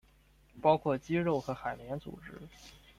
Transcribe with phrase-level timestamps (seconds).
[0.63, 2.41] 包括肌肉和海绵组织。